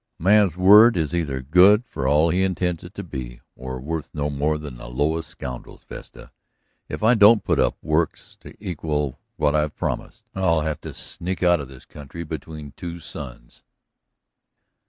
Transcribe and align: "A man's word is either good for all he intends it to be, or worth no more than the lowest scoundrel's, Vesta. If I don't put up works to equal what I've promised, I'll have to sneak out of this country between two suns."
"A 0.19 0.23
man's 0.23 0.57
word 0.57 0.97
is 0.97 1.13
either 1.13 1.43
good 1.43 1.85
for 1.85 2.07
all 2.07 2.29
he 2.29 2.41
intends 2.43 2.83
it 2.83 2.95
to 2.95 3.03
be, 3.03 3.41
or 3.55 3.79
worth 3.79 4.09
no 4.15 4.31
more 4.31 4.57
than 4.57 4.77
the 4.77 4.89
lowest 4.89 5.29
scoundrel's, 5.29 5.83
Vesta. 5.83 6.31
If 6.89 7.03
I 7.03 7.13
don't 7.13 7.43
put 7.43 7.59
up 7.59 7.77
works 7.83 8.35
to 8.37 8.55
equal 8.59 9.19
what 9.35 9.53
I've 9.53 9.75
promised, 9.75 10.25
I'll 10.33 10.61
have 10.61 10.81
to 10.81 10.95
sneak 10.95 11.43
out 11.43 11.59
of 11.59 11.67
this 11.67 11.85
country 11.85 12.23
between 12.23 12.71
two 12.75 12.99
suns." 12.99 13.61